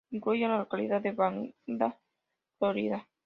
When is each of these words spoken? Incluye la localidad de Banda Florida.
Incluye 0.09 0.47
la 0.47 0.57
localidad 0.57 0.99
de 1.01 1.11
Banda 1.11 1.95
Florida. 2.57 3.07